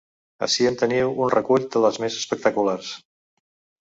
[0.45, 2.91] Ací en teniu un recull de les més espectaculars.